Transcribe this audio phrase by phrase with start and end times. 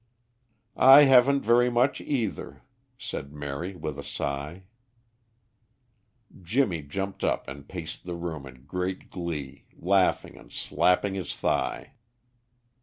[0.75, 2.63] "I haven't very much either,"
[2.97, 4.63] said Mary, with a sigh.
[6.41, 11.93] Jimmy jumped up and paced the room in great glee, laughing and slapping his thigh.